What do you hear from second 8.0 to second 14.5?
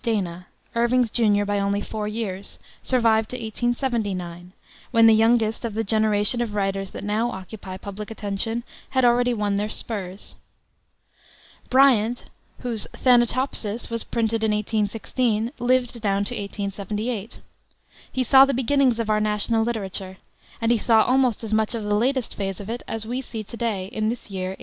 attention had already won their spurs. Bryant, whose Thanatopsis was printed in